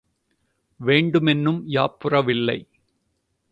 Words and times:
வேண்டு 0.79 1.19
மென்னும் 1.19 1.61
யாப்புறவில்லை. 1.67 2.59